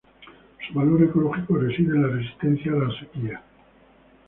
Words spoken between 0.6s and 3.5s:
Su valor ecológico reside en la resistencia a la sequía.